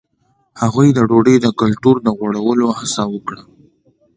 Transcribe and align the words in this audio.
هغوی 0.61 0.87
د 0.93 0.99
ډوډۍ 1.09 1.35
د 1.41 1.47
کلتور 1.59 1.95
د 2.01 2.07
غوړولو 2.17 2.67
هڅه 2.79 3.03
وکړه. 3.13 3.41